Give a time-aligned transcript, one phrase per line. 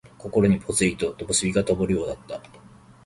[0.17, 2.41] 心にぽつりと灯がともるようだった。